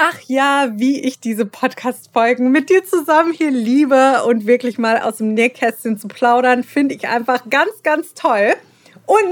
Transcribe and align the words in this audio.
Ach 0.00 0.20
ja, 0.28 0.68
wie 0.74 1.00
ich 1.00 1.18
diese 1.18 1.44
Podcast-Folgen 1.44 2.52
mit 2.52 2.70
dir 2.70 2.84
zusammen 2.84 3.32
hier 3.32 3.50
liebe 3.50 4.22
und 4.28 4.46
wirklich 4.46 4.78
mal 4.78 5.00
aus 5.00 5.16
dem 5.16 5.34
Nähkästchen 5.34 5.98
zu 5.98 6.06
plaudern, 6.06 6.62
finde 6.62 6.94
ich 6.94 7.08
einfach 7.08 7.50
ganz, 7.50 7.82
ganz 7.82 8.14
toll. 8.14 8.54
Und 9.06 9.26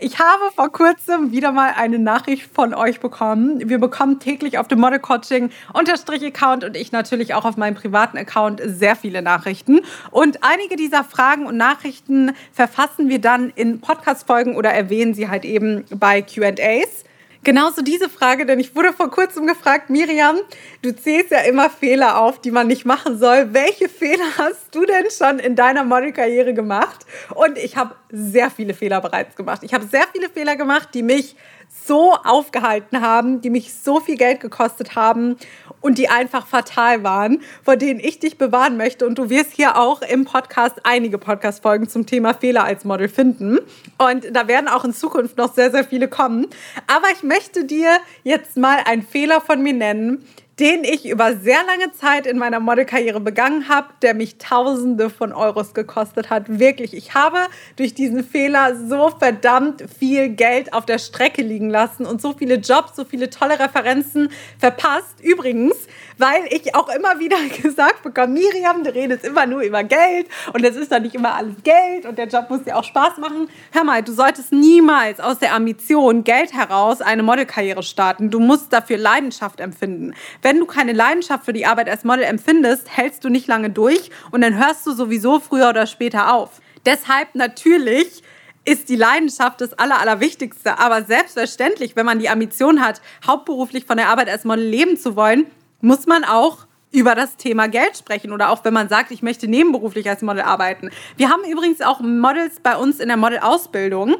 ich 0.00 0.18
habe 0.18 0.50
vor 0.52 0.72
kurzem 0.72 1.30
wieder 1.30 1.52
mal 1.52 1.74
eine 1.76 2.00
Nachricht 2.00 2.42
von 2.52 2.74
euch 2.74 2.98
bekommen. 2.98 3.68
Wir 3.68 3.78
bekommen 3.78 4.18
täglich 4.18 4.58
auf 4.58 4.66
dem 4.66 4.80
Model 4.80 4.98
Coaching 4.98 5.50
Unterstrich 5.74 6.24
Account 6.24 6.64
und 6.64 6.76
ich 6.76 6.90
natürlich 6.90 7.34
auch 7.34 7.44
auf 7.44 7.56
meinem 7.56 7.76
privaten 7.76 8.18
Account 8.18 8.60
sehr 8.64 8.96
viele 8.96 9.22
Nachrichten. 9.22 9.80
Und 10.10 10.42
einige 10.42 10.74
dieser 10.74 11.04
Fragen 11.04 11.46
und 11.46 11.56
Nachrichten 11.56 12.32
verfassen 12.52 13.08
wir 13.08 13.20
dann 13.20 13.50
in 13.54 13.80
Podcast-Folgen 13.80 14.56
oder 14.56 14.70
erwähnen 14.70 15.14
sie 15.14 15.28
halt 15.28 15.44
eben 15.44 15.84
bei 15.94 16.20
QAs. 16.20 17.04
Genauso 17.42 17.80
diese 17.80 18.10
Frage, 18.10 18.44
denn 18.44 18.60
ich 18.60 18.76
wurde 18.76 18.92
vor 18.92 19.10
kurzem 19.10 19.46
gefragt, 19.46 19.88
Miriam, 19.88 20.36
du 20.82 20.94
zählst 20.94 21.30
ja 21.30 21.38
immer 21.38 21.70
Fehler 21.70 22.20
auf, 22.20 22.38
die 22.38 22.50
man 22.50 22.66
nicht 22.66 22.84
machen 22.84 23.18
soll. 23.18 23.54
Welche 23.54 23.88
Fehler 23.88 24.36
hast 24.36 24.74
du 24.74 24.84
denn 24.84 25.06
schon 25.10 25.38
in 25.38 25.56
deiner 25.56 25.84
Modelkarriere 25.84 26.52
gemacht? 26.52 27.06
Und 27.34 27.56
ich 27.56 27.78
habe 27.78 27.94
sehr 28.10 28.50
viele 28.50 28.74
Fehler 28.74 29.00
bereits 29.00 29.36
gemacht. 29.36 29.62
Ich 29.62 29.72
habe 29.72 29.86
sehr 29.86 30.04
viele 30.12 30.28
Fehler 30.28 30.56
gemacht, 30.56 30.90
die 30.92 31.02
mich 31.02 31.34
so 31.70 32.14
aufgehalten 32.14 33.00
haben, 33.00 33.40
die 33.40 33.50
mich 33.50 33.72
so 33.74 34.00
viel 34.00 34.16
Geld 34.16 34.40
gekostet 34.40 34.96
haben 34.96 35.36
und 35.80 35.98
die 35.98 36.08
einfach 36.08 36.46
fatal 36.46 37.02
waren, 37.02 37.40
vor 37.62 37.76
denen 37.76 38.00
ich 38.00 38.18
dich 38.18 38.38
bewahren 38.38 38.76
möchte. 38.76 39.06
Und 39.06 39.18
du 39.18 39.30
wirst 39.30 39.52
hier 39.52 39.76
auch 39.76 40.02
im 40.02 40.24
Podcast 40.24 40.80
einige 40.84 41.18
Podcast-Folgen 41.18 41.88
zum 41.88 42.06
Thema 42.06 42.34
Fehler 42.34 42.64
als 42.64 42.84
Model 42.84 43.08
finden. 43.08 43.58
Und 43.98 44.34
da 44.34 44.48
werden 44.48 44.68
auch 44.68 44.84
in 44.84 44.92
Zukunft 44.92 45.36
noch 45.36 45.54
sehr, 45.54 45.70
sehr 45.70 45.84
viele 45.84 46.08
kommen. 46.08 46.48
Aber 46.86 47.06
ich 47.12 47.22
möchte 47.22 47.64
dir 47.64 47.98
jetzt 48.24 48.56
mal 48.56 48.80
einen 48.84 49.02
Fehler 49.02 49.40
von 49.40 49.62
mir 49.62 49.72
nennen, 49.72 50.24
den 50.60 50.84
ich 50.84 51.08
über 51.08 51.36
sehr 51.36 51.64
lange 51.64 51.90
Zeit 51.92 52.26
in 52.26 52.36
meiner 52.36 52.60
Modelkarriere 52.60 53.18
begangen 53.18 53.68
habe, 53.70 53.88
der 54.02 54.12
mich 54.12 54.36
Tausende 54.36 55.08
von 55.08 55.32
Euros 55.32 55.72
gekostet 55.72 56.28
hat. 56.28 56.58
Wirklich, 56.60 56.92
ich 56.92 57.14
habe 57.14 57.38
durch 57.76 57.94
diesen 57.94 58.22
Fehler 58.22 58.76
so 58.76 59.10
verdammt 59.18 59.82
viel 59.98 60.28
Geld 60.28 60.74
auf 60.74 60.84
der 60.84 60.98
Strecke 60.98 61.40
liegen 61.40 61.70
lassen 61.70 62.04
und 62.04 62.20
so 62.20 62.34
viele 62.34 62.56
Jobs, 62.56 62.94
so 62.94 63.06
viele 63.06 63.30
tolle 63.30 63.58
Referenzen 63.58 64.28
verpasst. 64.58 65.20
Übrigens, 65.22 65.74
weil 66.18 66.42
ich 66.50 66.74
auch 66.74 66.94
immer 66.94 67.18
wieder 67.18 67.38
gesagt 67.62 68.02
bekomme, 68.02 68.34
Miriam, 68.34 68.84
du 68.84 68.94
redest 68.94 69.24
immer 69.24 69.46
nur 69.46 69.62
über 69.62 69.82
Geld 69.82 70.26
und 70.52 70.62
es 70.62 70.76
ist 70.76 70.92
doch 70.92 71.00
nicht 71.00 71.14
immer 71.14 71.34
alles 71.36 71.54
Geld 71.64 72.04
und 72.04 72.18
der 72.18 72.26
Job 72.28 72.50
muss 72.50 72.64
dir 72.64 72.76
auch 72.76 72.84
Spaß 72.84 73.16
machen. 73.16 73.48
Hör 73.72 73.84
mal, 73.84 74.02
du 74.02 74.12
solltest 74.12 74.52
niemals 74.52 75.20
aus 75.20 75.38
der 75.38 75.54
Ambition 75.54 76.22
Geld 76.22 76.52
heraus 76.52 77.00
eine 77.00 77.22
Modelkarriere 77.22 77.82
starten. 77.82 78.30
Du 78.30 78.40
musst 78.40 78.74
dafür 78.74 78.98
Leidenschaft 78.98 79.58
empfinden. 79.60 80.12
Wenn 80.42 80.49
wenn 80.50 80.58
du 80.58 80.66
keine 80.66 80.92
Leidenschaft 80.92 81.44
für 81.44 81.52
die 81.52 81.64
Arbeit 81.64 81.88
als 81.88 82.02
Model 82.02 82.24
empfindest, 82.24 82.88
hältst 82.96 83.22
du 83.22 83.28
nicht 83.28 83.46
lange 83.46 83.70
durch 83.70 84.10
und 84.32 84.40
dann 84.40 84.58
hörst 84.58 84.84
du 84.84 84.90
sowieso 84.90 85.38
früher 85.38 85.68
oder 85.68 85.86
später 85.86 86.34
auf. 86.34 86.60
Deshalb 86.84 87.36
natürlich 87.36 88.24
ist 88.64 88.88
die 88.88 88.96
Leidenschaft 88.96 89.60
das 89.60 89.74
Aller, 89.74 90.00
Allerwichtigste. 90.00 90.80
Aber 90.80 91.04
selbstverständlich, 91.04 91.94
wenn 91.94 92.04
man 92.04 92.18
die 92.18 92.28
Ambition 92.28 92.84
hat, 92.84 93.00
hauptberuflich 93.24 93.84
von 93.84 93.96
der 93.96 94.08
Arbeit 94.08 94.28
als 94.28 94.42
Model 94.42 94.64
leben 94.64 94.96
zu 94.96 95.14
wollen, 95.14 95.46
muss 95.82 96.08
man 96.08 96.24
auch 96.24 96.66
über 96.90 97.14
das 97.14 97.36
Thema 97.36 97.68
Geld 97.68 97.96
sprechen 97.96 98.32
oder 98.32 98.50
auch 98.50 98.64
wenn 98.64 98.74
man 98.74 98.88
sagt, 98.88 99.12
ich 99.12 99.22
möchte 99.22 99.46
nebenberuflich 99.46 100.10
als 100.10 100.20
Model 100.20 100.42
arbeiten. 100.42 100.90
Wir 101.16 101.30
haben 101.30 101.44
übrigens 101.44 101.80
auch 101.80 102.00
Models 102.00 102.58
bei 102.60 102.76
uns 102.76 102.98
in 102.98 103.06
der 103.06 103.16
Modelausbildung 103.16 104.16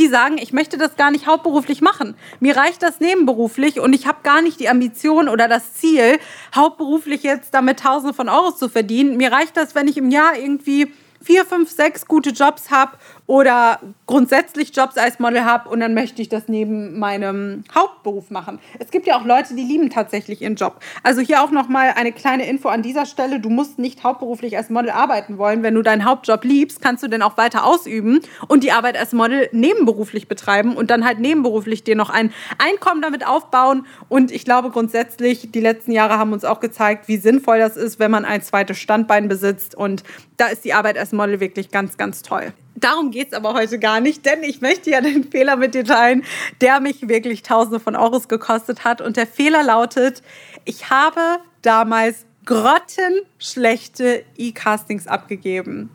die 0.00 0.08
sagen, 0.08 0.38
ich 0.38 0.52
möchte 0.52 0.78
das 0.78 0.96
gar 0.96 1.10
nicht 1.10 1.26
hauptberuflich 1.26 1.82
machen. 1.82 2.14
Mir 2.40 2.56
reicht 2.56 2.82
das 2.82 3.00
nebenberuflich 3.00 3.80
und 3.80 3.92
ich 3.92 4.06
habe 4.06 4.18
gar 4.22 4.40
nicht 4.40 4.58
die 4.58 4.68
Ambition 4.68 5.28
oder 5.28 5.46
das 5.46 5.74
Ziel, 5.74 6.18
hauptberuflich 6.56 7.22
jetzt 7.22 7.52
damit 7.52 7.80
Tausende 7.80 8.14
von 8.14 8.28
Euros 8.28 8.56
zu 8.56 8.68
verdienen. 8.68 9.18
Mir 9.18 9.30
reicht 9.30 9.56
das, 9.56 9.74
wenn 9.74 9.88
ich 9.88 9.98
im 9.98 10.10
Jahr 10.10 10.36
irgendwie 10.36 10.92
vier, 11.22 11.44
fünf, 11.44 11.70
sechs 11.70 12.06
gute 12.06 12.30
Jobs 12.30 12.70
habe 12.70 12.92
oder 13.30 13.78
grundsätzlich 14.06 14.74
Jobs 14.74 14.98
als 14.98 15.20
Model 15.20 15.44
habe 15.44 15.68
und 15.68 15.78
dann 15.78 15.94
möchte 15.94 16.20
ich 16.20 16.28
das 16.28 16.48
neben 16.48 16.98
meinem 16.98 17.62
Hauptberuf 17.72 18.28
machen. 18.32 18.58
Es 18.80 18.90
gibt 18.90 19.06
ja 19.06 19.16
auch 19.16 19.24
Leute, 19.24 19.54
die 19.54 19.62
lieben 19.62 19.88
tatsächlich 19.88 20.42
ihren 20.42 20.56
Job. 20.56 20.80
Also 21.04 21.20
hier 21.20 21.40
auch 21.40 21.52
noch 21.52 21.68
mal 21.68 21.92
eine 21.94 22.10
kleine 22.10 22.48
Info 22.48 22.68
an 22.68 22.82
dieser 22.82 23.06
Stelle: 23.06 23.38
Du 23.38 23.48
musst 23.48 23.78
nicht 23.78 24.02
hauptberuflich 24.02 24.56
als 24.56 24.68
Model 24.68 24.90
arbeiten 24.90 25.38
wollen. 25.38 25.62
Wenn 25.62 25.76
du 25.76 25.82
deinen 25.82 26.04
Hauptjob 26.04 26.42
liebst, 26.42 26.82
kannst 26.82 27.04
du 27.04 27.08
den 27.08 27.22
auch 27.22 27.36
weiter 27.36 27.64
ausüben 27.64 28.18
und 28.48 28.64
die 28.64 28.72
Arbeit 28.72 28.98
als 28.98 29.12
Model 29.12 29.48
nebenberuflich 29.52 30.26
betreiben 30.26 30.74
und 30.74 30.90
dann 30.90 31.04
halt 31.04 31.20
nebenberuflich 31.20 31.84
dir 31.84 31.94
noch 31.94 32.10
ein 32.10 32.32
Einkommen 32.58 33.00
damit 33.00 33.24
aufbauen. 33.24 33.86
Und 34.08 34.32
ich 34.32 34.44
glaube 34.44 34.70
grundsätzlich, 34.70 35.52
die 35.52 35.60
letzten 35.60 35.92
Jahre 35.92 36.18
haben 36.18 36.32
uns 36.32 36.44
auch 36.44 36.58
gezeigt, 36.58 37.06
wie 37.06 37.16
sinnvoll 37.16 37.60
das 37.60 37.76
ist, 37.76 38.00
wenn 38.00 38.10
man 38.10 38.24
ein 38.24 38.42
zweites 38.42 38.78
Standbein 38.78 39.28
besitzt. 39.28 39.76
Und 39.76 40.02
da 40.36 40.46
ist 40.46 40.64
die 40.64 40.74
Arbeit 40.74 40.98
als 40.98 41.12
Model 41.12 41.38
wirklich 41.38 41.70
ganz, 41.70 41.96
ganz 41.96 42.22
toll. 42.22 42.52
Darum 42.76 43.10
geht 43.10 43.28
es 43.28 43.34
aber 43.34 43.54
heute 43.54 43.78
gar 43.78 44.00
nicht, 44.00 44.24
denn 44.24 44.42
ich 44.42 44.60
möchte 44.60 44.90
ja 44.90 45.00
den 45.00 45.24
Fehler 45.30 45.56
mit 45.56 45.74
dir 45.74 45.84
teilen, 45.84 46.24
der 46.60 46.80
mich 46.80 47.08
wirklich 47.08 47.42
Tausende 47.42 47.80
von 47.80 47.96
Euros 47.96 48.28
gekostet 48.28 48.84
hat. 48.84 49.00
Und 49.00 49.16
der 49.16 49.26
Fehler 49.26 49.62
lautet, 49.62 50.22
ich 50.64 50.90
habe 50.90 51.20
damals 51.62 52.24
grottenschlechte 52.46 54.24
E-Castings 54.36 55.06
abgegeben. 55.06 55.90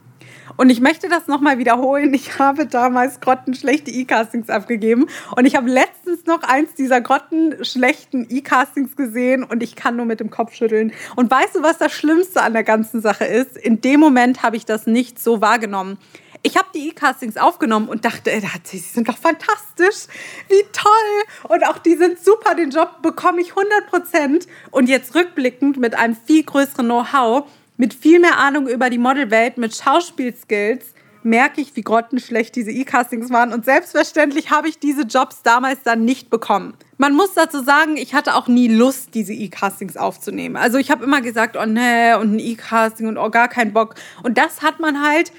Und 0.58 0.69
ich 0.69 0.80
möchte 0.80 1.09
das 1.09 1.28
nochmal 1.28 1.58
wiederholen. 1.58 2.13
Ich 2.13 2.40
habe 2.40 2.66
damals 2.66 3.19
grottenschlechte 3.19 3.92
E-Castings 3.92 4.50
abgegeben. 4.50 5.07
Und 5.36 5.46
ich 5.46 5.56
habe 5.56 5.69
letztens 5.69 6.25
noch 6.25 6.44
eins 6.44 6.75
dieser 6.75 7.02
grottenschlechten 7.02 8.28
E-Castings 8.30 8.96
gesehen 8.96 9.44
und 9.44 9.63
ich 9.63 9.75
kann 9.75 9.96
nur 9.96 10.06
mit 10.06 10.19
dem 10.19 10.30
Kopf 10.30 10.53
schütteln. 10.53 10.94
Und 11.16 11.30
weißt 11.30 11.56
du, 11.56 11.63
was 11.63 11.78
das 11.78 11.92
Schlimmste 11.92 12.42
an 12.42 12.53
der 12.53 12.63
ganzen 12.63 13.02
Sache 13.02 13.25
ist? 13.25 13.57
In 13.57 13.81
dem 13.81 14.00
Moment 14.00 14.44
habe 14.44 14.56
ich 14.56 14.66
das 14.66 14.88
nicht 14.88 15.19
so 15.19 15.42
wahrgenommen 15.42 15.97
ich 16.45 16.57
habe 16.57 16.67
die 16.75 16.89
E-Castings 16.89 17.38
aufgenommen 17.38 17.89
und 17.89 18.06
dachte, 18.06 18.29
sie 18.63 18.78
sind 18.78 19.09
doch 19.09 19.17
fantastisch, 19.17 20.06
wie 20.47 20.61
toll. 20.72 21.50
Und 21.50 21.66
auch 21.66 21.79
die 21.79 21.95
sind 21.95 22.23
super, 22.23 22.53
den 22.53 22.69
Job 22.69 23.01
bekomme 23.01 23.41
ich 23.41 23.50
100 23.50 23.88
Prozent. 23.88 24.47
Und 24.69 24.88
jetzt 24.88 25.16
rückblickend 25.16 25.78
mit 25.78 25.95
einem 25.95 26.16
viel 26.16 26.44
größeren 26.44 26.85
Know-how, 26.85 27.50
mit 27.78 27.95
viel 27.95 28.19
mehr 28.19 28.38
Ahnung 28.38 28.67
über 28.67 28.91
die 28.91 29.00
Modelwelt, 29.00 29.57
mit 29.57 29.75
Schauspielskills, 29.75 30.94
merke 31.23 31.61
ich, 31.61 31.75
wie 31.75 31.81
grottenschlecht 31.81 32.56
diese 32.56 32.69
E-Castings 32.69 33.31
waren. 33.31 33.51
Und 33.51 33.66
selbstverständlich 33.66 34.51
habe 34.51 34.69
ich 34.69 34.77
diese 34.77 35.01
Jobs 35.01 35.41
damals 35.41 35.81
dann 35.83 36.06
nicht 36.06 36.29
bekommen. 36.29 36.75
Man 37.00 37.16
muss 37.16 37.33
dazu 37.33 37.63
sagen, 37.63 37.97
ich 37.97 38.13
hatte 38.13 38.35
auch 38.35 38.47
nie 38.47 38.67
Lust, 38.67 39.16
diese 39.16 39.33
E-Castings 39.33 39.97
aufzunehmen. 39.97 40.57
Also 40.57 40.77
ich 40.77 40.91
habe 40.91 41.03
immer 41.06 41.22
gesagt, 41.22 41.57
oh 41.59 41.66
nee, 41.66 42.13
und 42.13 42.35
ein 42.35 42.39
E-Casting 42.39 43.07
und 43.07 43.17
oh 43.17 43.31
gar 43.31 43.47
keinen 43.47 43.73
Bock. 43.73 43.95
Und 44.22 44.38
das 44.38 44.62
hat 44.62 44.79
man 44.79 45.03
halt 45.03 45.31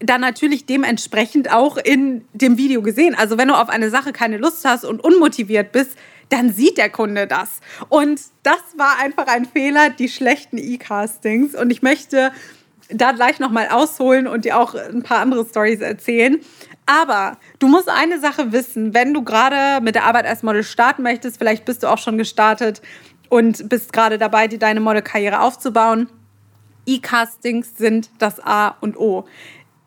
dann 0.00 0.20
natürlich 0.20 0.66
dementsprechend 0.66 1.50
auch 1.52 1.76
in 1.76 2.26
dem 2.32 2.58
Video 2.58 2.82
gesehen. 2.82 3.14
Also 3.14 3.38
wenn 3.38 3.48
du 3.48 3.54
auf 3.54 3.68
eine 3.68 3.90
Sache 3.90 4.12
keine 4.12 4.36
Lust 4.36 4.64
hast 4.64 4.84
und 4.84 5.02
unmotiviert 5.02 5.72
bist, 5.72 5.96
dann 6.28 6.52
sieht 6.52 6.76
der 6.76 6.90
Kunde 6.90 7.26
das. 7.26 7.60
Und 7.88 8.20
das 8.42 8.60
war 8.76 8.98
einfach 9.00 9.26
ein 9.26 9.44
Fehler, 9.46 9.90
die 9.90 10.08
schlechten 10.08 10.58
E-Castings. 10.58 11.54
Und 11.54 11.70
ich 11.70 11.82
möchte 11.82 12.32
da 12.88 13.12
gleich 13.12 13.38
nochmal 13.38 13.68
ausholen 13.68 14.26
und 14.26 14.44
dir 14.44 14.58
auch 14.58 14.74
ein 14.74 15.02
paar 15.02 15.18
andere 15.18 15.44
Stories 15.46 15.80
erzählen. 15.80 16.38
Aber 16.86 17.38
du 17.58 17.66
musst 17.66 17.88
eine 17.88 18.20
Sache 18.20 18.52
wissen, 18.52 18.94
wenn 18.94 19.12
du 19.12 19.22
gerade 19.24 19.82
mit 19.82 19.94
der 19.94 20.04
Arbeit 20.04 20.26
als 20.26 20.42
Model 20.42 20.62
starten 20.62 21.02
möchtest, 21.02 21.38
vielleicht 21.38 21.64
bist 21.64 21.82
du 21.82 21.88
auch 21.88 21.98
schon 21.98 22.16
gestartet 22.16 22.80
und 23.28 23.68
bist 23.68 23.92
gerade 23.92 24.18
dabei, 24.18 24.46
dir 24.46 24.58
deine 24.58 24.80
Modelkarriere 24.80 25.40
aufzubauen. 25.40 26.08
E-Castings 26.86 27.76
sind 27.76 28.10
das 28.20 28.38
A 28.38 28.76
und 28.80 28.96
O. 28.96 29.26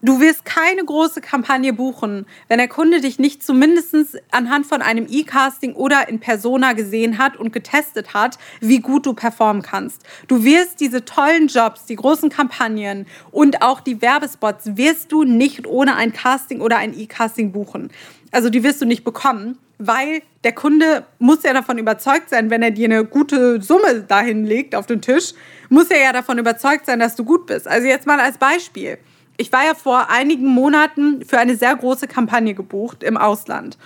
Du 0.02 0.22
wirst 0.22 0.46
keine 0.46 0.86
große 0.86 1.20
Kampagne 1.20 1.74
buchen, 1.74 2.26
wenn 2.48 2.58
der 2.58 2.70
Kunde 2.70 3.02
dich 3.02 3.20
nicht 3.20 3.44
zumindest 3.44 4.18
anhand 4.32 4.66
von 4.66 4.82
einem 4.82 5.08
E-Casting 5.10 5.74
oder 5.74 6.08
in 6.08 6.22
Persona 6.22 6.72
gesehen 6.72 7.18
hat 7.18 7.36
und 7.36 7.52
getestet 7.52 8.14
hat, 8.14 8.38
wie 8.62 8.80
gut 8.80 9.06
du 9.06 9.14
performen 9.14 9.62
kannst. 9.62 10.04
Du 10.30 10.46
wirst 10.46 10.80
diese 10.80 11.04
tollen 11.04 11.48
Jobs, 11.48 11.84
die 11.84 11.98
großen 11.98 12.30
Kampagnen 12.30 13.08
und 13.32 13.62
auch 13.62 13.82
die 13.82 14.02
Werbespots 14.02 14.78
wirst 14.78 15.12
du 15.12 15.26
nicht 15.26 15.68
ohne 15.68 15.98
ein 15.98 16.14
Casting 16.14 16.62
oder 16.62 16.78
ein 16.78 16.98
E-Casting 16.98 17.52
buchen. 17.52 17.92
Also 18.32 18.50
die 18.50 18.64
wirst 18.64 18.82
du 18.82 18.86
nicht 18.86 19.04
bekommen, 19.04 19.58
weil 19.80 20.22
der 20.46 20.54
Kunde 20.54 21.04
muss 21.18 21.44
ja 21.44 21.52
davon 21.52 21.78
überzeugt 21.78 22.30
sein, 22.30 22.50
wenn 22.50 22.64
er 22.64 22.72
dir 22.72 22.86
eine 22.86 23.04
gute 23.04 23.62
Summe 23.62 24.06
dahin 24.08 24.46
legt 24.46 24.76
auf 24.76 24.86
den 24.86 25.02
Tisch, 25.02 25.34
muss 25.68 25.90
er 25.90 26.02
ja 26.02 26.14
davon 26.14 26.38
überzeugt 26.38 26.86
sein, 26.86 27.00
dass 27.00 27.18
du 27.18 27.26
gut 27.26 27.48
bist. 27.48 27.68
Also 27.68 27.86
jetzt 27.86 28.08
mal 28.08 28.22
als 28.22 28.38
Beispiel 28.38 28.98
ich 29.40 29.54
war 29.54 29.66
ja 29.66 29.74
vor 29.74 30.10
einigen 30.10 30.48
Monaten 30.48 31.24
für 31.26 31.40
eine 31.40 31.56
sehr 31.56 31.74
große 31.74 32.08
Kampagne 32.08 32.54
gebucht 32.54 33.04
im 33.04 33.16
Ausland. 33.16 33.78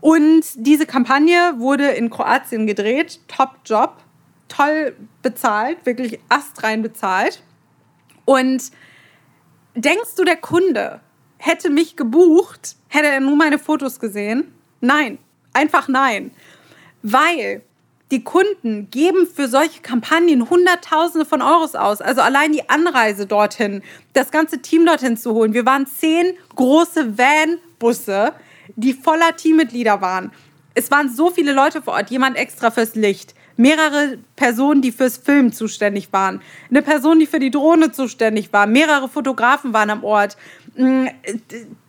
Und 0.00 0.42
diese 0.54 0.86
Kampagne 0.86 1.54
wurde 1.58 1.90
in 1.90 2.08
Kroatien 2.08 2.66
gedreht. 2.66 3.20
Top 3.28 3.50
Job, 3.66 3.98
toll 4.48 4.96
bezahlt, 5.20 5.84
wirklich 5.84 6.18
astrein 6.30 6.80
bezahlt. 6.80 7.42
Und 8.24 8.72
denkst 9.74 10.14
du, 10.16 10.24
der 10.24 10.36
Kunde 10.36 11.00
hätte 11.36 11.68
mich 11.68 11.94
gebucht, 11.96 12.76
hätte 12.88 13.08
er 13.08 13.20
nur 13.20 13.36
meine 13.36 13.58
Fotos 13.58 14.00
gesehen? 14.00 14.54
Nein, 14.80 15.18
einfach 15.52 15.88
nein. 15.88 16.30
Weil 17.02 17.62
die 18.12 18.22
Kunden 18.22 18.90
geben 18.90 19.26
für 19.26 19.48
solche 19.48 19.80
Kampagnen 19.80 20.50
Hunderttausende 20.50 21.24
von 21.24 21.40
Euros 21.40 21.74
aus. 21.74 22.02
Also 22.02 22.20
allein 22.20 22.52
die 22.52 22.68
Anreise 22.68 23.26
dorthin, 23.26 23.82
das 24.12 24.30
ganze 24.30 24.60
Team 24.60 24.84
dorthin 24.84 25.16
zu 25.16 25.32
holen. 25.32 25.54
Wir 25.54 25.64
waren 25.64 25.86
zehn 25.86 26.34
große 26.54 27.16
Van-Busse, 27.16 28.34
die 28.76 28.92
voller 28.92 29.34
Teammitglieder 29.34 30.02
waren. 30.02 30.30
Es 30.74 30.90
waren 30.90 31.12
so 31.12 31.30
viele 31.30 31.52
Leute 31.52 31.80
vor 31.80 31.94
Ort, 31.94 32.10
jemand 32.10 32.36
extra 32.36 32.70
fürs 32.70 32.94
Licht, 32.94 33.34
mehrere 33.56 34.18
Personen, 34.36 34.82
die 34.82 34.92
fürs 34.92 35.16
Film 35.16 35.52
zuständig 35.52 36.12
waren, 36.12 36.40
eine 36.70 36.82
Person, 36.82 37.18
die 37.18 37.26
für 37.26 37.38
die 37.38 37.50
Drohne 37.50 37.92
zuständig 37.92 38.52
war, 38.52 38.66
mehrere 38.66 39.08
Fotografen 39.08 39.72
waren 39.72 39.90
am 39.90 40.04
Ort, 40.04 40.36
mm, 40.76 41.06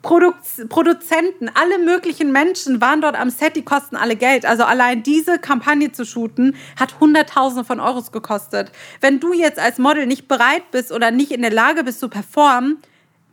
Produ 0.02 0.34
Produzenten, 0.68 1.50
alle 1.54 1.80
möglichen 1.80 2.32
Menschen 2.32 2.82
waren 2.82 3.00
dort 3.00 3.18
am 3.18 3.30
Set, 3.30 3.56
die 3.56 3.64
kosten 3.64 3.96
alle 3.96 4.18
Geld. 4.18 4.46
Also 4.46 4.64
allein 4.64 5.02
diese 5.02 5.40
Kampagne 5.40 5.94
zu 5.94 6.06
shooten, 6.06 6.56
hat 6.78 7.00
Hunderttausende 7.00 7.64
von 7.64 7.80
Euros 7.80 8.12
gekostet. 8.12 8.72
Wenn 9.00 9.22
du 9.22 9.32
jetzt 9.34 9.60
als 9.60 9.78
Model 9.78 10.06
nicht 10.06 10.28
bereit 10.28 10.72
bist 10.72 10.92
oder 10.92 11.12
nicht 11.12 11.32
in 11.32 11.42
der 11.42 11.54
Lage 11.54 11.86
bist 11.86 12.02
zu 12.02 12.10
performen, 12.10 12.80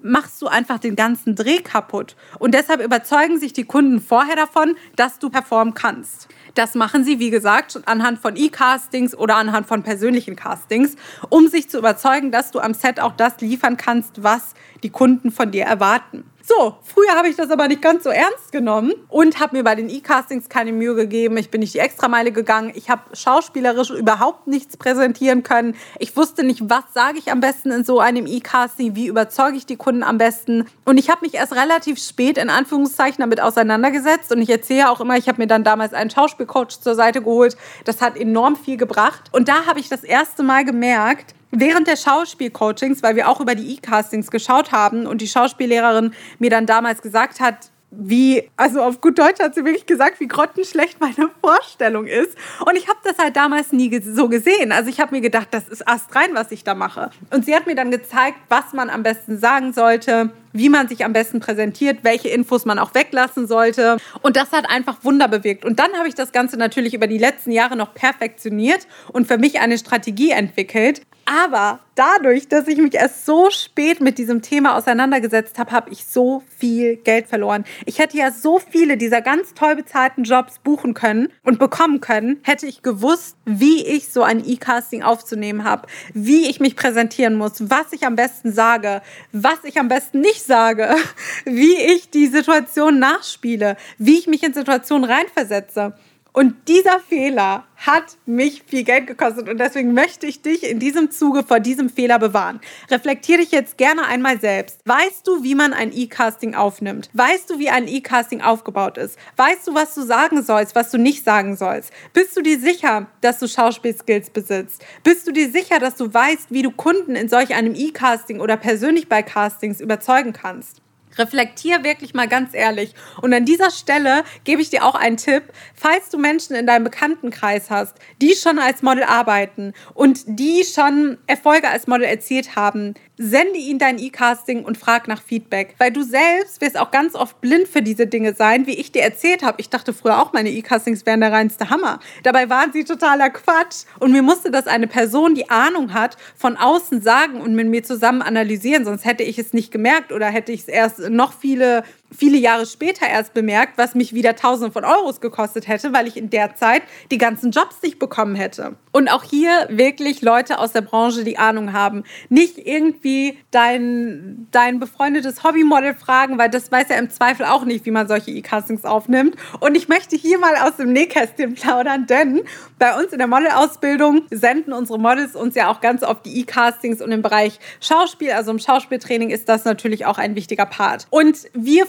machst 0.02 0.40
du 0.40 0.46
einfach 0.46 0.78
den 0.78 0.96
ganzen 0.96 1.34
Dreh 1.34 1.58
kaputt. 1.58 2.16
Und 2.38 2.54
deshalb 2.54 2.82
überzeugen 2.82 3.38
sich 3.38 3.52
die 3.52 3.64
Kunden 3.64 4.00
vorher 4.00 4.36
davon, 4.36 4.76
dass 4.96 5.18
du 5.18 5.30
performen 5.30 5.74
kannst. 5.74 6.28
Das 6.54 6.74
machen 6.74 7.04
sie, 7.04 7.18
wie 7.18 7.30
gesagt, 7.30 7.80
anhand 7.86 8.18
von 8.18 8.36
E-Castings 8.36 9.16
oder 9.16 9.36
anhand 9.36 9.66
von 9.66 9.82
persönlichen 9.82 10.36
Castings, 10.36 10.96
um 11.28 11.48
sich 11.48 11.68
zu 11.70 11.78
überzeugen, 11.78 12.30
dass 12.30 12.50
du 12.50 12.60
am 12.60 12.74
Set 12.74 13.00
auch 13.00 13.12
das 13.12 13.40
liefern 13.40 13.76
kannst, 13.76 14.22
was 14.22 14.54
die 14.82 14.90
Kunden 14.90 15.30
von 15.30 15.50
dir 15.50 15.64
erwarten. 15.64 16.24
So, 16.42 16.76
früher 16.82 17.14
habe 17.16 17.28
ich 17.28 17.36
das 17.36 17.50
aber 17.50 17.68
nicht 17.68 17.82
ganz 17.82 18.04
so 18.04 18.10
ernst 18.10 18.50
genommen 18.50 18.92
und 19.08 19.40
habe 19.40 19.56
mir 19.56 19.64
bei 19.64 19.74
den 19.74 19.88
E-Castings 19.88 20.48
keine 20.48 20.72
Mühe 20.72 20.94
gegeben. 20.94 21.36
Ich 21.36 21.50
bin 21.50 21.60
nicht 21.60 21.74
die 21.74 21.78
Extrameile 21.78 22.32
gegangen. 22.32 22.72
Ich 22.74 22.88
habe 22.88 23.02
schauspielerisch 23.14 23.90
überhaupt 23.90 24.46
nichts 24.46 24.76
präsentieren 24.76 25.42
können. 25.42 25.76
Ich 25.98 26.16
wusste 26.16 26.42
nicht, 26.42 26.68
was 26.68 26.84
sage 26.94 27.18
ich 27.18 27.30
am 27.30 27.40
besten 27.40 27.70
in 27.70 27.84
so 27.84 28.00
einem 28.00 28.26
E-Casting, 28.26 28.96
wie 28.96 29.06
überzeuge 29.06 29.56
ich 29.56 29.66
die 29.66 29.76
Kunden 29.76 30.02
am 30.02 30.18
besten. 30.18 30.66
Und 30.84 30.98
ich 30.98 31.10
habe 31.10 31.20
mich 31.22 31.34
erst 31.34 31.54
relativ 31.54 32.02
spät 32.02 32.38
in 32.38 32.50
Anführungszeichen 32.50 33.20
damit 33.20 33.40
auseinandergesetzt. 33.40 34.32
Und 34.32 34.40
ich 34.40 34.50
erzähle 34.50 34.90
auch 34.90 35.00
immer, 35.00 35.16
ich 35.16 35.28
habe 35.28 35.40
mir 35.40 35.46
dann 35.46 35.64
damals 35.64 35.92
einen 35.92 36.10
Schauspielcoach 36.10 36.80
zur 36.80 36.94
Seite 36.94 37.20
geholt. 37.20 37.56
Das 37.84 38.00
hat 38.00 38.16
enorm 38.16 38.56
viel 38.56 38.76
gebracht. 38.76 39.30
Und 39.32 39.48
da 39.48 39.66
habe 39.66 39.78
ich 39.78 39.88
das 39.88 40.04
erste 40.04 40.42
Mal 40.42 40.64
gemerkt, 40.64 41.34
Während 41.52 41.88
der 41.88 41.96
Schauspielcoachings, 41.96 43.02
weil 43.02 43.16
wir 43.16 43.28
auch 43.28 43.40
über 43.40 43.54
die 43.54 43.74
E-Castings 43.74 44.30
geschaut 44.30 44.72
haben 44.72 45.06
und 45.06 45.20
die 45.20 45.28
Schauspiellehrerin 45.28 46.14
mir 46.38 46.50
dann 46.50 46.66
damals 46.66 47.02
gesagt 47.02 47.40
hat, 47.40 47.70
wie, 47.90 48.48
also 48.56 48.82
auf 48.82 49.00
gut 49.00 49.18
Deutsch 49.18 49.40
hat 49.40 49.54
sie 49.54 49.64
wirklich 49.64 49.86
gesagt, 49.86 50.20
wie 50.20 50.28
grottenschlecht 50.28 51.00
meine 51.00 51.28
Vorstellung 51.40 52.06
ist. 52.06 52.36
Und 52.64 52.76
ich 52.76 52.88
habe 52.88 53.00
das 53.02 53.18
halt 53.18 53.34
damals 53.36 53.72
nie 53.72 54.00
so 54.00 54.28
gesehen. 54.28 54.70
Also 54.70 54.90
ich 54.90 55.00
habe 55.00 55.12
mir 55.14 55.20
gedacht, 55.20 55.48
das 55.50 55.68
ist 55.68 55.86
astrein, 55.88 56.30
was 56.34 56.52
ich 56.52 56.62
da 56.62 56.74
mache. 56.74 57.10
Und 57.32 57.44
sie 57.44 57.54
hat 57.54 57.66
mir 57.66 57.74
dann 57.74 57.90
gezeigt, 57.90 58.38
was 58.48 58.72
man 58.72 58.90
am 58.90 59.02
besten 59.02 59.38
sagen 59.38 59.72
sollte, 59.72 60.30
wie 60.52 60.68
man 60.68 60.88
sich 60.88 61.04
am 61.04 61.12
besten 61.12 61.40
präsentiert, 61.40 61.98
welche 62.02 62.28
Infos 62.28 62.64
man 62.64 62.78
auch 62.78 62.94
weglassen 62.94 63.46
sollte. 63.46 63.98
Und 64.22 64.36
das 64.36 64.52
hat 64.52 64.68
einfach 64.68 65.04
Wunder 65.04 65.28
bewirkt. 65.28 65.64
Und 65.64 65.78
dann 65.78 65.92
habe 65.94 66.08
ich 66.08 66.14
das 66.14 66.32
Ganze 66.32 66.56
natürlich 66.56 66.94
über 66.94 67.06
die 67.06 67.18
letzten 67.18 67.52
Jahre 67.52 67.76
noch 67.76 67.94
perfektioniert 67.94 68.86
und 69.12 69.26
für 69.26 69.38
mich 69.38 69.60
eine 69.60 69.78
Strategie 69.78 70.30
entwickelt, 70.30 71.02
aber 71.30 71.78
dadurch, 71.94 72.48
dass 72.48 72.66
ich 72.66 72.78
mich 72.78 72.94
erst 72.94 73.24
so 73.24 73.50
spät 73.50 74.00
mit 74.00 74.18
diesem 74.18 74.42
Thema 74.42 74.76
auseinandergesetzt 74.76 75.60
habe, 75.60 75.70
habe 75.70 75.90
ich 75.90 76.04
so 76.04 76.42
viel 76.58 76.96
Geld 76.96 77.28
verloren. 77.28 77.64
Ich 77.86 78.00
hätte 78.00 78.16
ja 78.16 78.32
so 78.32 78.58
viele 78.58 78.96
dieser 78.96 79.20
ganz 79.20 79.54
toll 79.54 79.76
bezahlten 79.76 80.24
Jobs 80.24 80.58
buchen 80.58 80.92
können 80.92 81.28
und 81.44 81.60
bekommen 81.60 82.00
können, 82.00 82.40
hätte 82.42 82.66
ich 82.66 82.82
gewusst, 82.82 83.36
wie 83.44 83.86
ich 83.86 84.08
so 84.08 84.24
ein 84.24 84.42
E-Casting 84.44 85.04
aufzunehmen 85.04 85.62
habe, 85.62 85.86
wie 86.14 86.48
ich 86.48 86.58
mich 86.58 86.74
präsentieren 86.74 87.36
muss, 87.36 87.70
was 87.70 87.92
ich 87.92 88.04
am 88.04 88.16
besten 88.16 88.52
sage, 88.52 89.00
was 89.30 89.62
ich 89.62 89.78
am 89.78 89.86
besten 89.86 90.20
nicht 90.20 90.39
sage, 90.42 90.94
wie 91.44 91.74
ich 91.74 92.10
die 92.10 92.26
Situation 92.26 92.98
nachspiele, 92.98 93.76
wie 93.98 94.18
ich 94.18 94.26
mich 94.26 94.42
in 94.42 94.54
Situationen 94.54 95.08
reinversetze. 95.10 95.94
Und 96.32 96.68
dieser 96.68 97.00
Fehler 97.00 97.64
hat 97.76 98.18
mich 98.24 98.62
viel 98.66 98.84
Geld 98.84 99.06
gekostet 99.06 99.48
und 99.48 99.58
deswegen 99.58 99.94
möchte 99.94 100.26
ich 100.26 100.42
dich 100.42 100.62
in 100.62 100.78
diesem 100.78 101.10
Zuge 101.10 101.42
vor 101.42 101.60
diesem 101.60 101.88
Fehler 101.88 102.18
bewahren. 102.18 102.60
Reflektier 102.90 103.38
dich 103.38 103.50
jetzt 103.50 103.78
gerne 103.78 104.06
einmal 104.06 104.38
selbst. 104.38 104.80
Weißt 104.84 105.26
du, 105.26 105.42
wie 105.42 105.54
man 105.54 105.72
ein 105.72 105.92
E-Casting 105.92 106.54
aufnimmt? 106.54 107.10
Weißt 107.14 107.50
du, 107.50 107.58
wie 107.58 107.70
ein 107.70 107.88
E-Casting 107.88 108.42
aufgebaut 108.42 108.98
ist? 108.98 109.18
Weißt 109.36 109.66
du, 109.66 109.74
was 109.74 109.94
du 109.94 110.02
sagen 110.02 110.42
sollst, 110.42 110.74
was 110.74 110.90
du 110.90 110.98
nicht 110.98 111.24
sagen 111.24 111.56
sollst? 111.56 111.90
Bist 112.12 112.36
du 112.36 112.42
dir 112.42 112.60
sicher, 112.60 113.06
dass 113.22 113.38
du 113.38 113.48
Schauspielskills 113.48 114.30
besitzt? 114.30 114.84
Bist 115.02 115.26
du 115.26 115.32
dir 115.32 115.50
sicher, 115.50 115.78
dass 115.78 115.96
du 115.96 116.12
weißt, 116.12 116.52
wie 116.52 116.62
du 116.62 116.70
Kunden 116.70 117.16
in 117.16 117.28
solch 117.28 117.54
einem 117.54 117.74
E-Casting 117.74 118.40
oder 118.40 118.56
persönlich 118.56 119.08
bei 119.08 119.22
Castings 119.22 119.80
überzeugen 119.80 120.32
kannst? 120.32 120.82
Reflektier 121.20 121.84
wirklich 121.84 122.14
mal 122.14 122.28
ganz 122.28 122.54
ehrlich. 122.54 122.94
Und 123.22 123.32
an 123.32 123.44
dieser 123.44 123.70
Stelle 123.70 124.24
gebe 124.44 124.62
ich 124.62 124.70
dir 124.70 124.84
auch 124.84 124.94
einen 124.94 125.16
Tipp, 125.16 125.44
falls 125.74 126.08
du 126.08 126.18
Menschen 126.18 126.56
in 126.56 126.66
deinem 126.66 126.84
Bekanntenkreis 126.84 127.70
hast, 127.70 127.96
die 128.20 128.34
schon 128.34 128.58
als 128.58 128.82
Model 128.82 129.04
arbeiten 129.04 129.72
und 129.94 130.22
die 130.26 130.64
schon 130.64 131.18
Erfolge 131.26 131.68
als 131.68 131.86
Model 131.86 132.06
erzielt 132.06 132.56
haben, 132.56 132.94
sende 133.22 133.58
ihnen 133.58 133.78
dein 133.78 133.98
E-Casting 133.98 134.64
und 134.64 134.78
frag 134.78 135.06
nach 135.06 135.20
Feedback. 135.20 135.74
Weil 135.76 135.92
du 135.92 136.02
selbst 136.02 136.62
wirst 136.62 136.78
auch 136.78 136.90
ganz 136.90 137.14
oft 137.14 137.38
blind 137.42 137.68
für 137.68 137.82
diese 137.82 138.06
Dinge 138.06 138.32
sein, 138.32 138.66
wie 138.66 138.74
ich 138.74 138.92
dir 138.92 139.02
erzählt 139.02 139.42
habe. 139.42 139.60
Ich 139.60 139.68
dachte 139.68 139.92
früher 139.92 140.22
auch, 140.22 140.32
meine 140.32 140.48
E-Castings 140.48 141.04
wären 141.04 141.20
der 141.20 141.30
reinste 141.30 141.68
Hammer. 141.68 142.00
Dabei 142.22 142.48
waren 142.48 142.72
sie 142.72 142.84
totaler 142.84 143.28
Quatsch. 143.28 143.84
Und 143.98 144.12
mir 144.12 144.22
musste 144.22 144.50
das 144.50 144.66
eine 144.66 144.86
Person, 144.86 145.34
die 145.34 145.50
Ahnung 145.50 145.92
hat, 145.92 146.16
von 146.34 146.56
außen 146.56 147.02
sagen 147.02 147.42
und 147.42 147.54
mit 147.54 147.68
mir 147.68 147.82
zusammen 147.82 148.22
analysieren. 148.22 148.86
Sonst 148.86 149.04
hätte 149.04 149.22
ich 149.22 149.38
es 149.38 149.52
nicht 149.52 149.70
gemerkt 149.70 150.12
oder 150.12 150.26
hätte 150.26 150.52
ich 150.52 150.62
es 150.62 150.68
erst 150.68 151.00
noch 151.10 151.34
viele 151.34 151.84
viele 152.16 152.38
Jahre 152.38 152.66
später 152.66 153.06
erst 153.06 153.34
bemerkt, 153.34 153.78
was 153.78 153.94
mich 153.94 154.14
wieder 154.14 154.36
Tausende 154.36 154.72
von 154.72 154.84
Euros 154.84 155.20
gekostet 155.20 155.68
hätte, 155.68 155.92
weil 155.92 156.06
ich 156.06 156.16
in 156.16 156.30
der 156.30 156.54
Zeit 156.54 156.82
die 157.10 157.18
ganzen 157.18 157.50
Jobs 157.50 157.82
nicht 157.82 157.98
bekommen 157.98 158.34
hätte. 158.34 158.76
Und 158.92 159.08
auch 159.08 159.22
hier 159.22 159.68
wirklich 159.70 160.22
Leute 160.22 160.58
aus 160.58 160.72
der 160.72 160.80
Branche, 160.80 161.22
die 161.24 161.38
Ahnung 161.38 161.72
haben. 161.72 162.04
Nicht 162.28 162.58
irgendwie 162.58 163.38
dein, 163.50 164.48
dein 164.50 164.80
befreundetes 164.80 165.44
Hobbymodel 165.44 165.94
fragen, 165.94 166.38
weil 166.38 166.50
das 166.50 166.72
weiß 166.72 166.88
ja 166.88 166.96
im 166.96 167.10
Zweifel 167.10 167.46
auch 167.46 167.64
nicht, 167.64 167.86
wie 167.86 167.90
man 167.92 168.08
solche 168.08 168.32
E-Castings 168.32 168.84
aufnimmt. 168.84 169.36
Und 169.60 169.76
ich 169.76 169.88
möchte 169.88 170.16
hier 170.16 170.38
mal 170.38 170.56
aus 170.56 170.76
dem 170.76 170.92
Nähkästchen 170.92 171.54
plaudern, 171.54 172.06
denn 172.06 172.42
bei 172.78 172.98
uns 172.98 173.12
in 173.12 173.18
der 173.18 173.28
Modelausbildung 173.28 174.22
senden 174.30 174.72
unsere 174.72 174.98
Models 174.98 175.36
uns 175.36 175.54
ja 175.54 175.70
auch 175.70 175.80
ganz 175.80 176.02
oft 176.02 176.26
die 176.26 176.40
E-Castings 176.40 177.00
und 177.00 177.12
im 177.12 177.22
Bereich 177.22 177.60
Schauspiel, 177.80 178.32
also 178.32 178.50
im 178.50 178.58
Schauspieltraining 178.58 179.30
ist 179.30 179.48
das 179.48 179.64
natürlich 179.64 180.06
auch 180.06 180.18
ein 180.18 180.34
wichtiger 180.34 180.66
Part. 180.66 181.06
Und 181.10 181.48
wir 181.52 181.86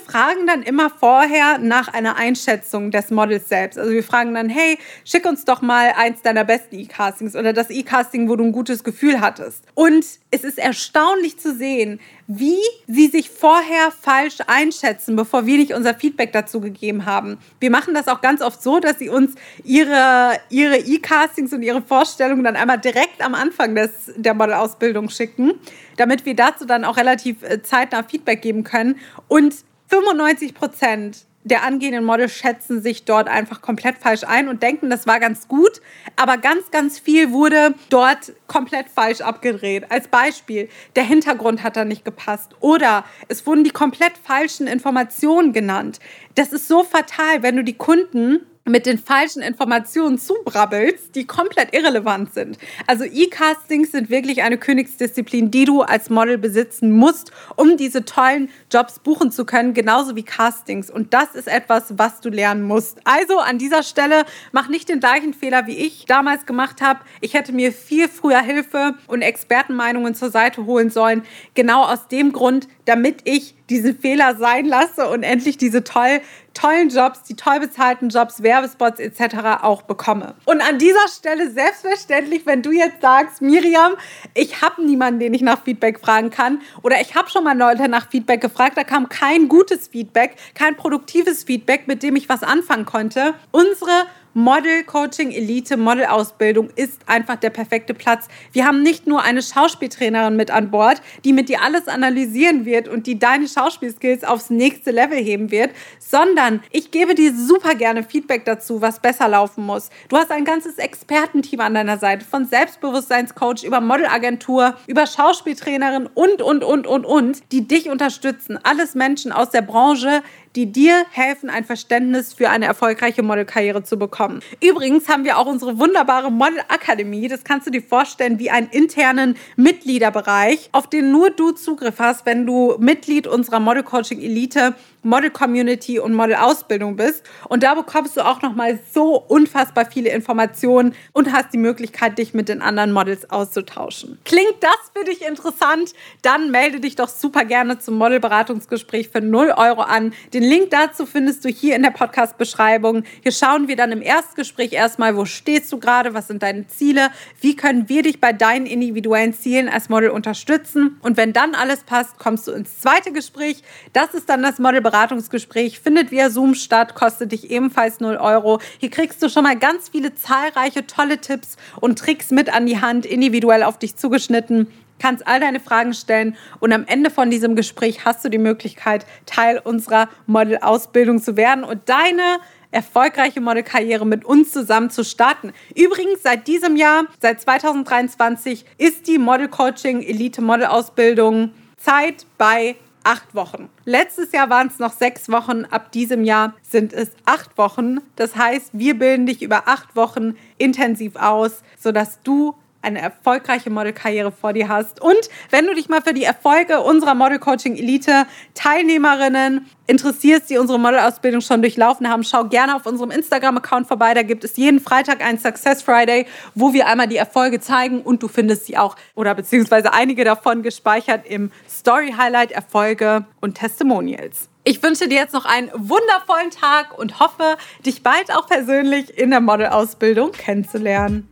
dann 0.48 0.64
immer 0.64 0.90
vorher 0.90 1.58
nach 1.58 1.88
einer 1.88 2.16
Einschätzung 2.16 2.92
des 2.92 3.12
Models 3.12 3.50
selbst. 3.50 3.78
Also 3.78 3.92
wir 3.92 4.04
fragen 4.04 4.34
dann, 4.34 4.50
hey, 4.50 4.78
schick 5.06 5.26
uns 5.26 5.46
doch 5.46 5.62
mal 5.62 5.94
eins 5.98 6.22
deiner 6.22 6.44
besten 6.44 6.80
E-Castings 6.80 7.36
oder 7.36 7.54
das 7.54 7.70
E-Casting, 7.70 8.30
wo 8.30 8.36
du 8.36 8.44
ein 8.46 8.52
gutes 8.52 8.84
Gefühl 8.84 9.22
hattest. 9.22 9.64
Und 9.74 10.06
es 10.32 10.44
ist 10.44 10.58
erstaunlich 10.58 11.40
zu 11.40 11.54
sehen, 11.54 12.00
wie 12.28 12.60
sie 12.88 13.08
sich 13.08 13.30
vorher 13.30 13.92
falsch 13.92 14.38
einschätzen, 14.48 15.16
bevor 15.16 15.46
wir 15.46 15.58
nicht 15.58 15.74
unser 15.74 15.94
Feedback 15.94 16.32
dazu 16.32 16.62
gegeben 16.62 17.06
haben. 17.06 17.38
Wir 17.60 17.70
machen 17.70 17.94
das 17.94 18.08
auch 18.08 18.22
ganz 18.22 18.42
oft 18.42 18.64
so, 18.64 18.80
dass 18.80 19.00
sie 19.00 19.10
uns 19.10 19.36
ihre 19.64 20.40
ihre 20.50 20.78
E-Castings 20.78 21.54
und 21.54 21.62
ihre 21.64 21.82
Vorstellungen 21.82 22.44
dann 22.44 22.56
einmal 22.56 22.80
direkt 22.80 23.22
am 23.22 23.36
Anfang 23.36 23.76
des, 23.76 24.12
der 24.16 24.34
Modelausbildung 24.34 25.10
schicken, 25.10 25.54
damit 25.98 26.26
wir 26.26 26.36
dazu 26.36 26.66
dann 26.66 26.86
auch 26.86 26.98
relativ 26.98 27.44
äh, 27.44 27.62
zeitnah 27.62 28.04
Feedback 28.04 28.42
geben 28.42 28.64
können. 28.64 28.98
Und 29.28 29.56
95 29.92 30.54
Prozent 30.54 31.26
der 31.44 31.64
angehenden 31.64 32.06
Models 32.06 32.34
schätzen 32.34 32.82
sich 32.82 33.04
dort 33.04 33.28
einfach 33.28 33.62
komplett 33.62 33.98
falsch 33.98 34.24
ein 34.24 34.48
und 34.48 34.62
denken, 34.62 34.90
das 34.90 35.08
war 35.08 35.20
ganz 35.20 35.48
gut, 35.48 35.82
aber 36.16 36.38
ganz, 36.38 36.70
ganz 36.72 37.00
viel 37.00 37.32
wurde 37.32 37.74
dort 37.90 38.34
komplett 38.48 38.90
falsch 38.90 39.22
abgedreht. 39.22 39.90
Als 39.90 40.08
Beispiel, 40.08 40.70
der 40.96 41.04
Hintergrund 41.04 41.64
hat 41.64 41.76
da 41.76 41.84
nicht 41.84 42.06
gepasst 42.06 42.52
oder 42.60 43.04
es 43.28 43.46
wurden 43.48 43.64
die 43.64 43.72
komplett 43.72 44.14
falschen 44.24 44.68
Informationen 44.68 45.52
genannt. 45.52 46.00
Das 46.36 46.54
ist 46.54 46.68
so 46.68 46.84
fatal, 46.84 47.42
wenn 47.42 47.56
du 47.56 47.64
die 47.64 47.78
Kunden 47.78 48.46
mit 48.72 48.86
den 48.86 48.98
falschen 48.98 49.42
Informationen 49.42 50.18
zubrabbelst, 50.18 51.14
die 51.16 51.28
komplett 51.28 51.74
irrelevant 51.76 52.34
sind. 52.34 52.58
Also 52.88 53.04
E-Castings 53.04 53.92
sind 53.92 54.10
wirklich 54.10 54.42
eine 54.42 54.58
Königsdisziplin, 54.58 55.52
die 55.52 55.66
du 55.66 55.82
als 55.82 56.10
Model 56.10 56.38
besitzen 56.38 56.92
musst, 56.92 57.32
um 57.56 57.78
diese 57.78 58.06
tollen 58.06 58.50
Jobs 58.72 59.00
buchen 59.00 59.32
zu 59.32 59.46
können, 59.46 59.74
genauso 59.74 60.16
wie 60.16 60.24
Castings. 60.24 60.90
Und 60.90 61.14
das 61.14 61.36
ist 61.36 61.48
etwas, 61.48 61.98
was 61.98 62.22
du 62.22 62.30
lernen 62.30 62.64
musst. 62.64 63.00
Also 63.04 63.40
an 63.40 63.58
dieser 63.58 63.84
Stelle 63.84 64.24
mach 64.52 64.70
nicht 64.70 64.90
den 64.90 65.00
gleichen 65.00 65.34
Fehler, 65.34 65.68
wie 65.68 65.78
ich 65.78 66.06
damals 66.06 66.46
gemacht 66.46 66.82
habe. 66.82 67.02
Ich 67.20 67.34
hätte 67.34 67.52
mir 67.52 67.74
viel 67.74 68.08
früher 68.08 68.42
Hilfe 68.42 68.96
und 69.08 69.22
Expertenmeinungen 69.22 70.16
zur 70.16 70.32
Seite 70.32 70.66
holen 70.66 70.90
sollen. 70.90 71.24
Genau 71.54 71.84
aus 71.84 72.08
dem 72.08 72.32
Grund, 72.32 72.68
damit 72.86 73.22
ich 73.26 73.56
diesen 73.70 73.98
Fehler 73.98 74.36
sein 74.36 74.66
lasse 74.66 75.08
und 75.08 75.24
endlich 75.24 75.58
diese 75.58 75.84
toll 75.84 76.22
tollen 76.54 76.90
Jobs, 76.90 77.24
die 77.24 77.36
toll 77.36 77.60
bezahlten 77.60 78.10
Jobs, 78.10 78.44
Werbespots 78.44 79.00
etc. 79.00 79.62
auch 79.62 79.84
bekomme. 79.84 80.36
Und 80.46 80.62
an 80.62 80.78
dieser 80.78 81.08
Stelle 81.08 81.50
selbstverständlich, 81.50 82.46
wenn 82.46 82.62
du 82.62 82.72
jetzt 82.72 83.02
sagst, 83.02 83.42
Miriam, 83.42 83.94
ich 84.34 84.62
habe 84.62 84.84
niemanden, 84.84 85.20
den 85.20 85.34
ich 85.34 85.42
nach 85.42 85.64
Feedback 85.64 86.00
fragen 86.00 86.30
kann 86.30 86.62
oder 86.82 87.00
ich 87.02 87.16
habe 87.16 87.30
schon 87.30 87.44
mal 87.44 87.58
Leute 87.58 87.88
nach 87.88 88.10
Feedback 88.10 88.42
gefragt, 88.42 88.78
da 88.78 88.84
kam 88.84 89.10
kein 89.10 89.48
gutes 89.48 89.88
Feedback, 89.88 90.36
kein 90.54 90.76
produktives 90.76 91.44
Feedback, 91.44 91.88
mit 91.88 92.04
dem 92.04 92.16
ich 92.16 92.30
was 92.30 92.44
anfangen 92.44 92.86
konnte. 92.86 93.34
Unsere 93.52 94.06
Model 94.34 94.86
Coaching 94.86 95.32
Elite 95.32 95.76
Model 95.76 96.06
Ausbildung 96.06 96.70
ist 96.78 97.02
einfach 97.06 97.36
der 97.36 97.50
perfekte 97.50 97.94
Platz. 97.94 98.30
Wir 98.54 98.66
haben 98.66 98.82
nicht 98.82 99.06
nur 99.06 99.24
eine 99.24 99.42
Schauspieltrainerin 99.42 100.38
mit 100.38 100.52
an 100.52 100.72
Bord, 100.72 101.02
die 101.26 101.34
mit 101.34 101.50
dir 101.50 101.62
alles 101.62 101.90
analysieren 101.90 102.64
wird 102.64 102.88
und 102.88 103.08
die 103.08 103.20
deine 103.20 103.50
Schauspielskills 103.50 104.24
aufs 104.24 104.50
nächste 104.50 104.92
Level 104.92 105.18
heben 105.18 105.52
wird, 105.52 105.72
sondern 106.00 106.64
ich 106.72 106.92
gebe 106.92 107.14
dir 107.14 107.34
super 107.36 107.76
gerne 107.76 108.04
Feedback 108.04 108.46
dazu, 108.46 108.82
was 108.82 109.02
besser 109.02 109.28
laufen 109.28 109.66
muss. 109.66 109.90
Du 110.08 110.16
hast 110.16 110.32
ein 110.32 110.46
ganzes 110.46 110.78
Expertenteam 110.78 111.60
an 111.60 111.74
deiner 111.74 111.98
Seite, 111.98 112.26
von 112.26 112.46
Selbstbewusstseinscoach 112.46 113.66
über 113.66 113.82
Modelagentur, 113.82 114.76
über 114.88 115.08
Schauspieltrainerin 115.08 116.08
und, 116.08 116.42
und, 116.42 116.64
und, 116.64 116.88
und, 116.88 117.06
und, 117.06 117.52
die 117.52 117.68
dich 117.68 117.90
unterstützen. 117.90 118.58
Alles 118.64 118.96
Menschen 118.96 119.34
aus 119.34 119.50
der 119.50 119.62
Branche, 119.62 120.24
die 120.56 120.72
dir 120.72 121.06
helfen, 121.12 121.50
ein 121.50 121.66
Verständnis 121.66 122.34
für 122.34 122.50
eine 122.50 122.66
erfolgreiche 122.66 123.24
Modelkarriere 123.24 123.84
zu 123.84 123.98
bekommen. 123.98 124.42
Übrigens 124.62 125.08
haben 125.08 125.24
wir 125.24 125.38
auch 125.38 125.46
unsere 125.46 125.80
wunderbare 125.80 126.32
Modelakademie. 126.32 127.28
Das 127.28 127.44
kannst 127.44 127.68
du 127.68 127.72
dir 127.72 127.82
vorstellen 127.82 128.40
wie 128.40 128.50
einen 128.50 128.68
internen 128.70 129.36
Mitgliederbereich, 129.56 130.70
auf 130.72 130.88
den 130.88 131.12
nur 131.12 131.30
du 131.30 131.52
Zugriff 131.52 132.00
hast, 132.00 132.26
wenn 132.26 132.46
du 132.46 132.76
Mitglied 132.80 133.28
unserer 133.28 133.60
Model 133.60 133.84
Coaching 133.84 134.22
Elite 134.22 134.76
Model 135.04 135.32
Community 135.32 136.00
und 136.00 136.14
Model 136.14 136.36
Ausbildung 136.36 136.96
bist. 136.96 137.24
Und 137.50 137.64
da 137.64 137.74
bekommst 137.74 138.18
du 138.18 138.22
auch 138.22 138.42
noch 138.42 138.54
mal 138.54 138.80
so 138.94 139.16
unfassbar 139.18 139.86
viele 139.86 140.10
Informationen 140.10 140.94
und 141.12 141.32
hast 141.32 141.54
die 141.54 141.58
Möglichkeit, 141.58 142.18
dich 142.18 142.34
mit 142.34 142.50
den 142.50 142.62
anderen 142.62 142.92
Models 142.92 143.30
auszutauschen. 143.30 144.20
Klingt 144.26 144.56
das 144.60 144.92
für 144.96 145.04
dich 145.04 145.26
interessant? 145.26 145.94
Dann 146.22 146.52
melde 146.52 146.80
dich 146.80 146.96
doch 146.96 147.10
super 147.10 147.46
gerne 147.46 147.80
zum 147.80 147.96
Modelberatungsgespräch 147.98 149.10
für 149.10 149.22
0 149.22 149.54
Euro 149.58 149.82
an. 149.82 150.14
Den 150.34 150.44
Link 150.44 150.70
dazu 150.70 151.06
findest 151.06 151.44
du 151.46 151.50
hier 151.50 151.76
in 151.76 151.84
der 151.84 151.92
Podcast-Beschreibung. 151.92 153.04
Hier 153.24 153.32
schauen 153.32 153.68
wir 153.68 153.76
dann 153.76 153.92
im 153.92 154.02
Erstgespräch 154.02 154.74
erstmal, 154.74 155.18
wo 155.18 155.26
stehst 155.26 155.72
du 155.72 155.80
gerade, 155.80 156.14
was 156.14 156.28
sind 156.28 156.44
deine 156.44 156.68
Ziele, 156.68 157.10
wie 157.40 157.56
können 157.56 157.90
wir 157.90 158.04
dich 158.04 158.22
bei 158.22 158.34
deinen 158.34 158.66
individuellen 158.66 159.34
Zielen 159.34 159.68
als 159.68 159.90
Model 159.90 160.12
unterstützen. 160.12 161.00
Und 161.02 161.18
wenn 161.18 161.34
dann 161.34 161.56
alles 161.56 161.84
passt, 161.84 162.20
kommst 162.20 162.48
du 162.48 162.52
ins 162.52 162.80
zweite 162.80 163.12
Gespräch. 163.12 163.64
Das 163.94 164.14
ist 164.14 164.30
dann 164.30 164.44
das 164.44 164.60
Modelberatungsgespräch 164.60 164.91
Beratungsgespräch 164.92 165.80
findet 165.80 166.12
via 166.12 166.30
Zoom 166.30 166.54
statt, 166.54 166.96
kostet 166.96 167.32
dich 167.32 167.50
ebenfalls 167.50 168.02
0 168.02 168.18
Euro. 168.18 168.60
Hier 168.78 168.90
kriegst 168.90 169.24
du 169.24 169.30
schon 169.30 169.44
mal 169.44 169.58
ganz 169.58 169.90
viele 169.90 170.16
zahlreiche 170.16 170.86
tolle 170.86 171.20
Tipps 171.20 171.56
und 171.80 171.98
Tricks 171.98 172.30
mit 172.32 172.54
an 172.54 172.66
die 172.66 172.82
Hand, 172.82 173.06
individuell 173.06 173.64
auf 173.64 173.80
dich 173.80 173.96
zugeschnitten 173.96 174.68
kannst 175.00 175.26
all 175.26 175.40
deine 175.40 175.60
Fragen 175.60 175.96
stellen 175.96 176.38
und 176.60 176.72
am 176.72 176.86
Ende 176.86 177.10
von 177.10 177.32
diesem 177.32 177.56
Gespräch 177.56 178.06
hast 178.06 178.24
du 178.24 178.30
die 178.30 178.38
Möglichkeit, 178.38 179.08
Teil 179.26 179.58
unserer 179.58 180.10
Model-Ausbildung 180.28 181.20
zu 181.20 181.36
werden 181.36 181.64
und 181.64 181.90
deine 181.90 182.38
erfolgreiche 182.70 183.42
Modelkarriere 183.42 184.06
mit 184.06 184.24
uns 184.26 184.52
zusammen 184.52 184.92
zu 184.92 185.04
starten. 185.04 185.54
Übrigens, 185.76 186.22
seit 186.22 186.46
diesem 186.46 186.76
Jahr, 186.76 187.06
seit 187.20 187.42
2023, 187.42 188.64
ist 188.78 189.08
die 189.08 189.18
Model 189.18 189.48
Coaching 189.48 190.04
Elite 190.04 190.44
Model 190.44 190.68
Ausbildung 190.68 191.50
Zeit 191.78 192.28
bei 192.38 192.76
acht 193.04 193.36
Wochen. 193.36 193.70
Letztes 193.86 194.32
Jahr 194.32 194.50
waren 194.50 194.68
es 194.68 194.80
noch 194.80 194.94
sechs 194.94 195.30
Wochen, 195.30 195.66
ab 195.66 195.92
diesem 195.92 196.24
Jahr 196.24 196.54
sind 196.62 196.94
es 196.94 197.12
acht 197.26 197.58
Wochen. 197.58 197.98
Das 198.16 198.36
heißt, 198.36 198.72
wir 198.74 198.98
bilden 198.98 199.26
dich 199.26 199.42
über 199.42 199.68
acht 199.68 199.96
Wochen 199.96 200.36
intensiv 200.58 201.16
aus, 201.16 201.64
sodass 201.78 202.22
du 202.24 202.56
eine 202.82 203.02
erfolgreiche 203.02 203.70
Modelkarriere 203.70 204.32
vor 204.32 204.54
dir 204.54 204.68
hast. 204.68 205.02
Und 205.02 205.30
wenn 205.50 205.66
du 205.66 205.74
dich 205.74 205.90
mal 205.90 206.02
für 206.02 206.14
die 206.14 206.24
Erfolge 206.24 206.82
unserer 206.82 207.16
Model 207.16 207.40
Coaching 207.40 207.76
Elite 207.76 208.26
Teilnehmerinnen 208.54 209.68
interessierst, 209.88 210.50
die 210.50 210.58
unsere 210.58 210.80
Modelausbildung 210.80 211.42
schon 211.42 211.62
durchlaufen 211.62 212.10
haben, 212.10 212.24
schau 212.24 212.46
gerne 212.46 212.76
auf 212.76 212.86
unserem 212.86 213.12
Instagram-Account 213.12 213.88
vorbei. 213.88 214.14
Da 214.14 214.24
gibt 214.24 214.44
es 214.44 214.56
jeden 214.58 214.80
Freitag 214.80 215.24
einen 215.24 215.38
Success 215.38 215.82
Friday, 215.82 216.26
wo 216.56 216.74
wir 216.74 216.88
einmal 216.88 217.08
die 217.08 217.18
Erfolge 217.18 217.60
zeigen 217.60 218.02
und 218.02 218.24
du 218.24 218.28
findest 218.28 218.66
sie 218.66 218.78
auch 218.78 218.96
oder 219.16 219.36
beziehungsweise 219.36 219.94
einige 219.94 220.24
davon 220.24 220.64
gespeichert 220.64 221.26
im 221.26 221.52
Story 221.70 222.14
Highlight 222.18 222.52
Erfolge 222.52 223.26
und 223.42 223.56
Testimonials. 223.56 224.48
Ich 224.64 224.82
wünsche 224.84 225.08
dir 225.08 225.16
jetzt 225.16 225.34
noch 225.34 225.46
einen 225.46 225.72
wundervollen 225.74 226.52
Tag 226.52 226.98
und 226.98 227.20
hoffe, 227.20 227.58
dich 227.84 228.04
bald 228.04 228.32
auch 228.32 228.48
persönlich 228.48 229.18
in 229.18 229.32
der 229.32 229.42
Modelausbildung 229.42 230.32
kennenzulernen. 230.34 231.28